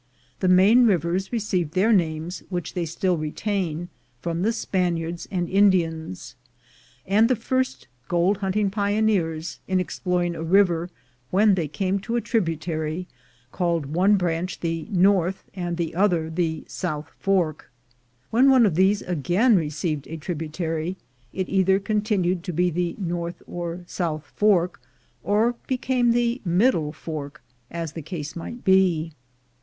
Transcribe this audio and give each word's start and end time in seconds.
The 0.39 0.47
main 0.47 0.87
rivers 0.87 1.31
received 1.31 1.75
their 1.75 1.93
names, 1.93 2.41
which 2.49 2.73
they 2.73 2.87
still 2.87 3.17
retain, 3.17 3.87
from 4.19 4.41
the 4.41 4.51
Spaniards 4.51 5.27
and 5.29 5.47
Indians; 5.47 6.33
and 7.05 7.29
the 7.29 7.35
first 7.35 7.87
gold 8.07 8.37
hunting 8.37 8.71
pioneers, 8.71 9.59
in 9.67 9.79
exploring 9.79 10.33
a 10.33 10.41
river, 10.41 10.89
when 11.29 11.53
they 11.53 11.67
came 11.67 11.99
to 11.99 12.15
a 12.15 12.19
tributary, 12.21 13.05
called 13.51 13.85
one 13.85 14.17
branch 14.17 14.61
the 14.61 14.87
north, 14.89 15.43
and 15.53 15.77
the 15.77 15.93
other 15.93 16.31
the 16.31 16.63
south 16.67 17.11
fork. 17.19 17.69
When 18.31 18.49
one 18.49 18.65
of 18.65 18.73
these 18.73 19.03
again 19.03 19.55
received 19.55 20.07
a 20.07 20.17
tributary, 20.17 20.97
it 21.31 21.47
either 21.47 21.77
continued 21.77 22.41
to 22.45 22.51
be 22.51 22.71
the 22.71 22.95
north 22.97 23.43
or 23.45 23.83
south 23.85 24.33
fork, 24.35 24.81
or 25.23 25.53
became 25.67 26.09
the 26.13 26.41
middle 26.43 26.91
fork, 26.91 27.43
as 27.69 27.93
the 27.93 28.01
case 28.01 28.35
might 28.35 28.63
be. 28.63 29.11